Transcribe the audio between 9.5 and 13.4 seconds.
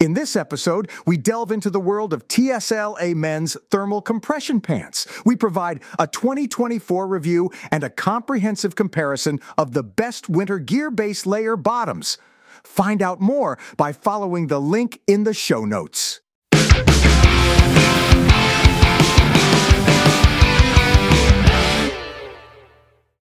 of the best winter gear base layer bottoms. Find out